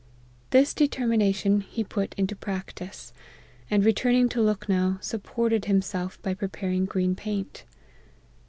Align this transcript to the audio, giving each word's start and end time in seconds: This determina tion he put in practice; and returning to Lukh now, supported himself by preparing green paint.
This 0.49 0.73
determina 0.73 1.35
tion 1.35 1.59
he 1.61 1.83
put 1.83 2.15
in 2.17 2.25
practice; 2.25 3.13
and 3.69 3.85
returning 3.85 4.29
to 4.29 4.41
Lukh 4.41 4.67
now, 4.67 4.97
supported 4.99 5.65
himself 5.65 6.19
by 6.23 6.33
preparing 6.33 6.85
green 6.85 7.13
paint. 7.13 7.65